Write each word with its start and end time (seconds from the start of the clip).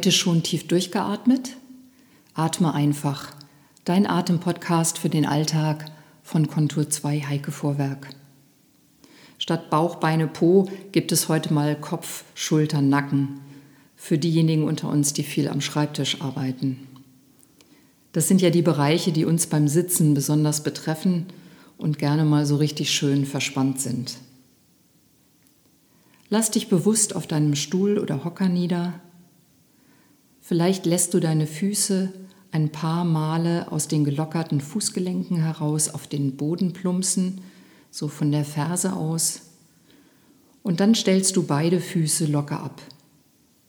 Heute 0.00 0.12
schon 0.12 0.42
tief 0.42 0.66
durchgeatmet? 0.66 1.58
Atme 2.32 2.72
einfach. 2.72 3.34
Dein 3.84 4.06
Atempodcast 4.06 4.96
für 4.96 5.10
den 5.10 5.26
Alltag 5.26 5.84
von 6.22 6.48
Kontur 6.48 6.88
2 6.88 7.20
Heike 7.20 7.52
Vorwerk. 7.52 8.08
Statt 9.36 9.68
Bauch, 9.68 9.96
Beine, 9.96 10.26
Po 10.26 10.70
gibt 10.92 11.12
es 11.12 11.28
heute 11.28 11.52
mal 11.52 11.78
Kopf, 11.78 12.24
Schultern, 12.34 12.88
Nacken. 12.88 13.40
Für 13.94 14.16
diejenigen 14.16 14.64
unter 14.64 14.88
uns, 14.88 15.12
die 15.12 15.22
viel 15.22 15.48
am 15.48 15.60
Schreibtisch 15.60 16.22
arbeiten. 16.22 16.88
Das 18.12 18.26
sind 18.26 18.40
ja 18.40 18.48
die 18.48 18.62
Bereiche, 18.62 19.12
die 19.12 19.26
uns 19.26 19.48
beim 19.48 19.68
Sitzen 19.68 20.14
besonders 20.14 20.62
betreffen 20.62 21.26
und 21.76 21.98
gerne 21.98 22.24
mal 22.24 22.46
so 22.46 22.56
richtig 22.56 22.90
schön 22.90 23.26
verspannt 23.26 23.82
sind. 23.82 24.16
Lass 26.30 26.50
dich 26.50 26.70
bewusst 26.70 27.14
auf 27.14 27.26
deinem 27.26 27.54
Stuhl 27.54 27.98
oder 27.98 28.24
Hocker 28.24 28.48
nieder 28.48 28.98
Vielleicht 30.40 30.86
lässt 30.86 31.14
du 31.14 31.20
deine 31.20 31.46
Füße 31.46 32.12
ein 32.52 32.70
paar 32.70 33.04
Male 33.04 33.70
aus 33.70 33.88
den 33.88 34.04
gelockerten 34.04 34.60
Fußgelenken 34.60 35.36
heraus 35.36 35.88
auf 35.88 36.06
den 36.06 36.36
Boden 36.36 36.72
plumpsen, 36.72 37.40
so 37.90 38.08
von 38.08 38.32
der 38.32 38.44
Ferse 38.44 38.94
aus. 38.94 39.42
Und 40.62 40.80
dann 40.80 40.94
stellst 40.94 41.36
du 41.36 41.44
beide 41.44 41.80
Füße 41.80 42.26
locker 42.26 42.60
ab, 42.60 42.82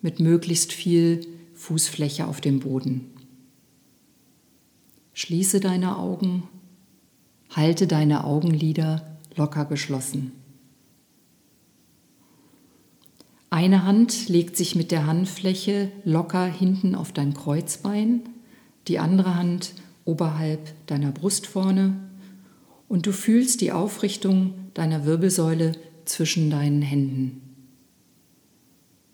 mit 0.00 0.20
möglichst 0.20 0.72
viel 0.72 1.26
Fußfläche 1.54 2.26
auf 2.26 2.40
dem 2.40 2.60
Boden. 2.60 3.12
Schließe 5.12 5.58
deine 5.58 5.98
Augen, 5.98 6.44
halte 7.50 7.88
deine 7.88 8.24
Augenlider 8.24 9.18
locker 9.34 9.64
geschlossen. 9.64 10.32
Eine 13.50 13.84
Hand 13.84 14.28
legt 14.28 14.56
sich 14.56 14.74
mit 14.74 14.90
der 14.90 15.06
Handfläche 15.06 15.90
locker 16.04 16.46
hinten 16.46 16.94
auf 16.94 17.12
dein 17.12 17.32
Kreuzbein, 17.32 18.28
die 18.88 18.98
andere 18.98 19.36
Hand 19.36 19.72
oberhalb 20.04 20.74
deiner 20.86 21.12
Brust 21.12 21.46
vorne 21.46 21.96
und 22.88 23.06
du 23.06 23.12
fühlst 23.12 23.60
die 23.60 23.72
Aufrichtung 23.72 24.54
deiner 24.74 25.04
Wirbelsäule 25.04 25.72
zwischen 26.04 26.50
deinen 26.50 26.82
Händen. 26.82 27.42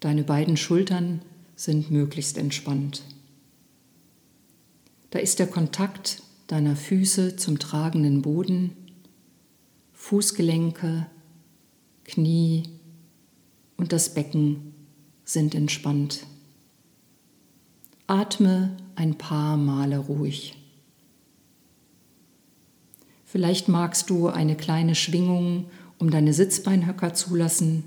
Deine 0.00 0.24
beiden 0.24 0.56
Schultern 0.56 1.22
sind 1.56 1.90
möglichst 1.90 2.38
entspannt. 2.38 3.02
Da 5.10 5.18
ist 5.18 5.38
der 5.38 5.46
Kontakt 5.46 6.22
deiner 6.46 6.76
Füße 6.76 7.36
zum 7.36 7.58
tragenden 7.58 8.22
Boden, 8.22 8.72
Fußgelenke, 9.92 11.06
Knie, 12.04 12.62
und 13.80 13.94
das 13.94 14.12
Becken 14.12 14.74
sind 15.24 15.54
entspannt. 15.54 16.26
Atme 18.06 18.76
ein 18.94 19.16
paar 19.16 19.56
Male 19.56 19.96
ruhig. 19.96 20.54
Vielleicht 23.24 23.68
magst 23.68 24.10
du 24.10 24.28
eine 24.28 24.54
kleine 24.54 24.94
Schwingung 24.94 25.70
um 25.96 26.10
deine 26.10 26.34
Sitzbeinhöcker 26.34 27.14
zulassen, 27.14 27.84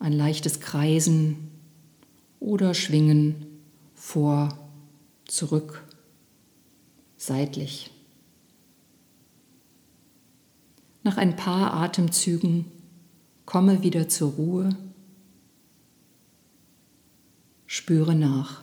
ein 0.00 0.12
leichtes 0.12 0.58
Kreisen 0.58 1.50
oder 2.40 2.74
Schwingen 2.74 3.46
vor, 3.94 4.58
zurück, 5.24 5.84
seitlich. 7.16 7.92
Nach 11.04 11.16
ein 11.16 11.36
paar 11.36 11.74
Atemzügen 11.74 12.64
Komme 13.50 13.82
wieder 13.82 14.08
zur 14.08 14.30
Ruhe. 14.34 14.76
Spüre 17.66 18.14
nach. 18.14 18.62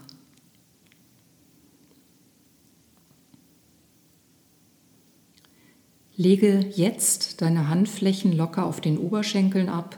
Lege 6.16 6.72
jetzt 6.74 7.42
deine 7.42 7.68
Handflächen 7.68 8.32
locker 8.32 8.66
auf 8.66 8.80
den 8.80 8.98
Oberschenkeln 8.98 9.68
ab 9.68 9.98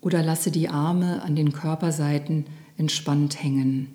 oder 0.00 0.22
lasse 0.22 0.52
die 0.52 0.68
Arme 0.68 1.20
an 1.22 1.34
den 1.34 1.50
Körperseiten 1.50 2.46
entspannt 2.76 3.42
hängen. 3.42 3.88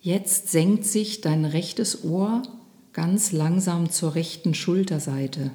Jetzt 0.00 0.48
senkt 0.48 0.86
sich 0.86 1.20
dein 1.20 1.44
rechtes 1.44 2.04
Ohr 2.04 2.42
ganz 2.92 3.32
langsam 3.32 3.90
zur 3.90 4.14
rechten 4.14 4.54
Schulterseite, 4.54 5.50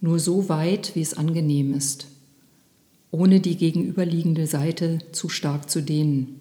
nur 0.00 0.18
so 0.18 0.48
weit, 0.48 0.94
wie 0.94 1.00
es 1.00 1.14
angenehm 1.14 1.74
ist, 1.74 2.08
ohne 3.10 3.40
die 3.40 3.56
gegenüberliegende 3.56 4.46
Seite 4.46 4.98
zu 5.12 5.28
stark 5.28 5.70
zu 5.70 5.82
dehnen. 5.82 6.40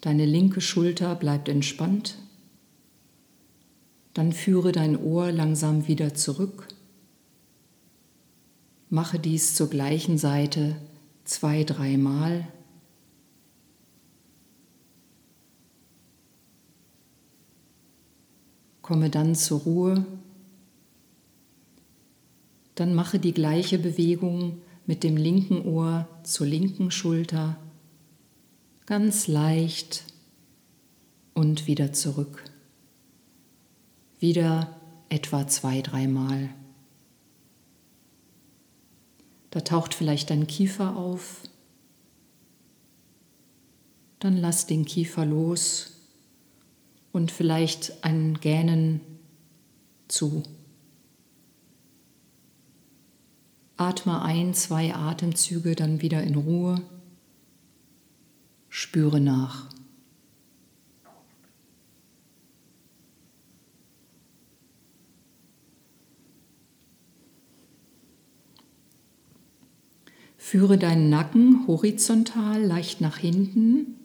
Deine 0.00 0.24
linke 0.24 0.60
Schulter 0.60 1.14
bleibt 1.14 1.48
entspannt. 1.48 2.18
Dann 4.14 4.32
führe 4.32 4.72
dein 4.72 4.96
Ohr 4.96 5.32
langsam 5.32 5.88
wieder 5.88 6.14
zurück. 6.14 6.68
Mache 8.88 9.18
dies 9.18 9.54
zur 9.54 9.68
gleichen 9.68 10.16
Seite 10.16 10.76
zwei, 11.24 11.64
dreimal. 11.64 12.46
Komme 18.86 19.10
dann 19.10 19.34
zur 19.34 19.62
Ruhe. 19.62 20.06
Dann 22.76 22.94
mache 22.94 23.18
die 23.18 23.32
gleiche 23.32 23.80
Bewegung 23.80 24.58
mit 24.86 25.02
dem 25.02 25.16
linken 25.16 25.62
Ohr 25.62 26.06
zur 26.22 26.46
linken 26.46 26.92
Schulter. 26.92 27.58
Ganz 28.86 29.26
leicht 29.26 30.04
und 31.34 31.66
wieder 31.66 31.92
zurück. 31.92 32.44
Wieder 34.20 34.76
etwa 35.08 35.48
zwei, 35.48 35.82
dreimal. 35.82 36.50
Da 39.50 39.62
taucht 39.62 39.94
vielleicht 39.94 40.30
dein 40.30 40.46
Kiefer 40.46 40.94
auf. 40.94 41.40
Dann 44.20 44.36
lass 44.36 44.66
den 44.66 44.84
Kiefer 44.84 45.26
los 45.26 45.95
und 47.16 47.32
vielleicht 47.32 48.04
ein 48.04 48.38
Gähnen 48.42 49.00
zu. 50.06 50.42
Atme 53.78 54.20
ein, 54.20 54.52
zwei 54.52 54.94
Atemzüge, 54.94 55.74
dann 55.74 56.02
wieder 56.02 56.22
in 56.22 56.34
Ruhe. 56.34 56.82
Spüre 58.68 59.18
nach. 59.18 59.70
Führe 70.36 70.76
deinen 70.76 71.08
Nacken 71.08 71.66
horizontal 71.66 72.62
leicht 72.62 73.00
nach 73.00 73.16
hinten, 73.16 73.96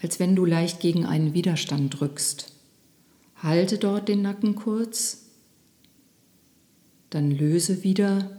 als 0.00 0.18
wenn 0.18 0.34
du 0.34 0.46
leicht 0.46 0.80
gegen 0.80 1.04
einen 1.04 1.34
Widerstand 1.34 2.00
drückst. 2.00 2.53
Halte 3.44 3.76
dort 3.76 4.08
den 4.08 4.22
Nacken 4.22 4.54
kurz, 4.54 5.26
dann 7.10 7.30
löse 7.30 7.84
wieder 7.84 8.30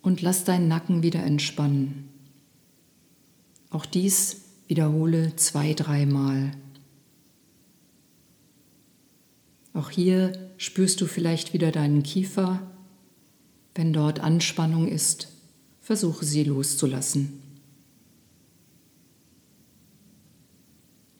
und 0.00 0.22
lass 0.22 0.44
deinen 0.44 0.66
Nacken 0.66 1.02
wieder 1.02 1.22
entspannen. 1.22 2.08
Auch 3.68 3.84
dies 3.84 4.40
wiederhole 4.66 5.36
zwei, 5.36 5.74
dreimal. 5.74 6.52
Auch 9.74 9.90
hier 9.90 10.32
spürst 10.56 11.02
du 11.02 11.06
vielleicht 11.06 11.52
wieder 11.52 11.70
deinen 11.70 12.02
Kiefer. 12.02 12.62
Wenn 13.74 13.92
dort 13.92 14.20
Anspannung 14.20 14.88
ist, 14.88 15.28
versuche 15.82 16.24
sie 16.24 16.44
loszulassen. 16.44 17.43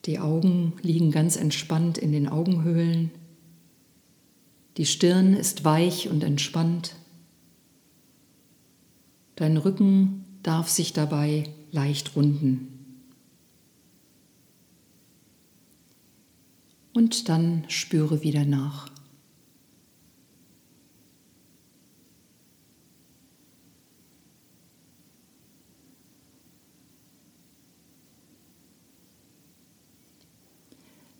Die 0.05 0.19
Augen 0.19 0.73
liegen 0.81 1.11
ganz 1.11 1.35
entspannt 1.35 1.97
in 1.97 2.11
den 2.11 2.27
Augenhöhlen. 2.27 3.11
Die 4.77 4.85
Stirn 4.85 5.33
ist 5.33 5.63
weich 5.63 6.09
und 6.09 6.23
entspannt. 6.23 6.95
Dein 9.35 9.57
Rücken 9.57 10.25
darf 10.43 10.69
sich 10.69 10.93
dabei 10.93 11.49
leicht 11.71 12.15
runden. 12.15 12.71
Und 16.93 17.27
dann 17.27 17.65
spüre 17.67 18.21
wieder 18.21 18.45
nach. 18.45 18.94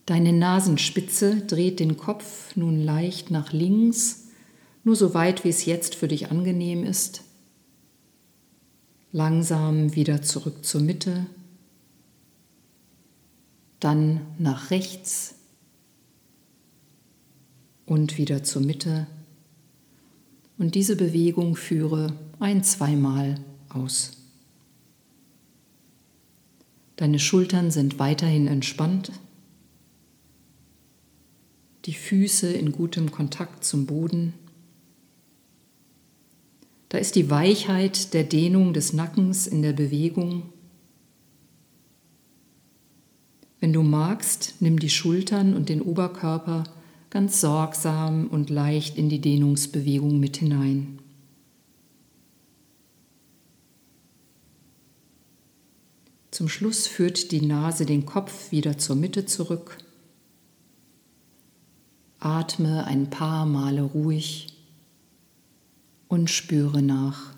Deine 0.06 0.34
Nasenspitze 0.34 1.38
dreht 1.48 1.80
den 1.80 1.98
Kopf 1.98 2.56
nun 2.56 2.80
leicht 2.84 3.32
nach 3.32 3.52
links, 3.52 4.28
nur 4.84 4.96
so 4.96 5.16
weit, 5.16 5.44
wie 5.44 5.50
es 5.50 5.66
jetzt 5.66 5.96
für 5.96 6.08
dich 6.08 6.30
angenehm 6.30 6.84
ist. 6.84 7.24
Langsam 9.12 9.96
wieder 9.96 10.22
zurück 10.22 10.64
zur 10.64 10.82
Mitte, 10.82 11.26
dann 13.80 14.22
nach 14.38 14.70
rechts 14.70 15.36
und 17.86 18.18
wieder 18.18 18.44
zur 18.44 18.62
Mitte. 18.62 19.08
Und 20.58 20.76
diese 20.76 20.96
Bewegung 20.96 21.56
führe 21.56 22.14
ein, 22.40 22.64
zweimal 22.64 23.40
aus. 23.70 24.12
Deine 26.96 27.20
Schultern 27.20 27.72
sind 27.72 28.00
weiterhin 28.00 28.48
entspannt, 28.48 29.12
die 31.86 31.94
Füße 31.94 32.52
in 32.52 32.72
gutem 32.72 33.12
Kontakt 33.12 33.64
zum 33.64 33.86
Boden. 33.86 34.34
Da 36.90 36.98
ist 36.98 37.16
die 37.16 37.30
Weichheit 37.30 38.14
der 38.14 38.24
Dehnung 38.24 38.74
des 38.74 38.94
Nackens 38.94 39.48
in 39.48 39.62
der 39.62 39.74
Bewegung. 39.74 40.44
Wenn 43.60 43.74
du 43.74 43.84
magst, 43.84 44.56
nimm 44.60 44.80
die 44.80 44.90
Schultern 44.90 45.54
und 45.54 45.70
den 45.70 45.82
Oberkörper 45.82 46.64
ganz 47.10 47.42
sorgsam 47.42 48.28
und 48.28 48.50
leicht 48.50 48.98
in 48.98 49.10
die 49.10 49.22
Dehnungsbewegung 49.22 50.20
mit 50.20 50.38
hinein. 50.38 51.00
Zum 56.32 56.50
Schluss 56.50 56.88
führt 56.88 57.32
die 57.32 57.42
Nase 57.42 57.86
den 57.86 58.06
Kopf 58.06 58.52
wieder 58.52 58.78
zur 58.78 58.98
Mitte 58.98 59.26
zurück. 59.26 59.78
Atme 62.26 62.86
ein 62.86 63.12
paar 63.12 63.46
Male 63.46 63.84
ruhig 63.84 64.48
und 66.08 66.28
spüre 66.32 66.82
nach. 66.82 67.36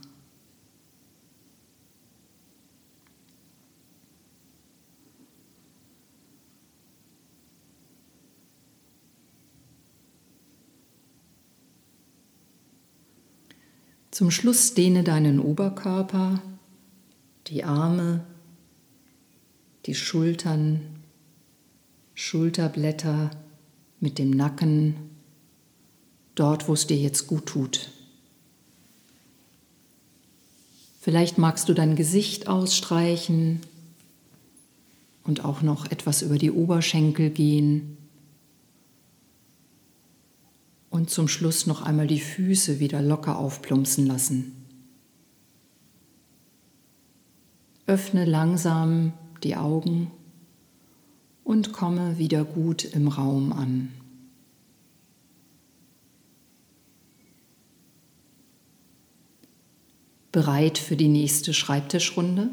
Zum 14.09 14.31
Schluss 14.31 14.73
dehne 14.73 15.03
deinen 15.03 15.41
Oberkörper, 15.41 16.41
die 17.47 17.65
Arme, 17.65 18.25
die 19.85 19.95
Schultern, 19.95 20.79
Schulterblätter 22.15 23.31
mit 23.99 24.19
dem 24.19 24.31
Nacken, 24.31 24.95
dort, 26.35 26.67
wo 26.67 26.73
es 26.73 26.87
dir 26.87 26.97
jetzt 26.97 27.27
gut 27.27 27.45
tut. 27.47 27.89
Vielleicht 31.01 31.37
magst 31.37 31.69
du 31.69 31.73
dein 31.73 31.95
Gesicht 31.95 32.47
ausstreichen 32.47 33.61
und 35.23 35.45
auch 35.45 35.61
noch 35.61 35.89
etwas 35.89 36.21
über 36.21 36.37
die 36.37 36.51
Oberschenkel 36.51 37.29
gehen. 37.29 37.97
Und 40.89 41.09
zum 41.09 41.27
Schluss 41.27 41.65
noch 41.65 41.81
einmal 41.81 42.07
die 42.07 42.19
Füße 42.19 42.79
wieder 42.79 43.01
locker 43.01 43.37
aufplumpsen 43.37 44.05
lassen. 44.05 44.53
Öffne 47.85 48.25
langsam 48.25 49.13
die 49.43 49.55
Augen 49.55 50.11
und 51.47 51.71
komme 51.71 52.17
wieder 52.17 52.43
gut 52.43 52.83
im 52.83 53.07
Raum 53.07 53.53
an. 53.53 53.93
Bereit 60.33 60.77
für 60.77 60.97
die 60.97 61.07
nächste 61.07 61.53
Schreibtischrunde? 61.53 62.49